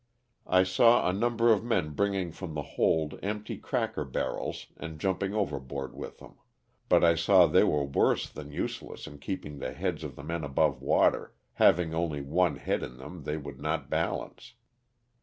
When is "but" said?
6.89-7.03